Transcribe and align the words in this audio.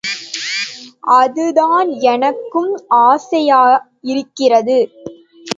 அதுதான் 1.17 1.89
எனக்கும் 2.05 2.71
ஆசையா 2.87 3.61
இருக்கிறது. 4.03 4.79